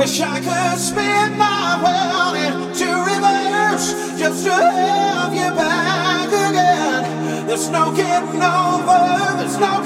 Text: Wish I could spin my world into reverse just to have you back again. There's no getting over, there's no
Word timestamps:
Wish 0.00 0.18
I 0.22 0.40
could 0.40 0.78
spin 0.80 1.36
my 1.36 1.76
world 1.84 2.34
into 2.34 2.88
reverse 3.04 3.92
just 4.18 4.46
to 4.46 4.50
have 4.50 5.34
you 5.34 5.50
back 5.54 6.28
again. 6.28 7.46
There's 7.46 7.68
no 7.68 7.94
getting 7.94 8.40
over, 8.40 9.36
there's 9.36 9.58
no 9.58 9.79